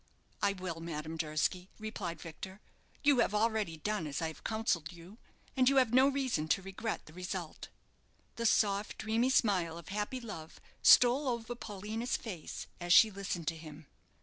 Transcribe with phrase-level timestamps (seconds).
[0.41, 2.59] "I will, Madame Durski," replied Victor.
[3.03, 5.19] "You have already done as I have counselled you,
[5.55, 7.67] and you have no reason to regret the result."
[8.35, 13.55] The soft, dreamy smile of happy love stole over Paulina's face as she listened to
[13.55, 13.85] him.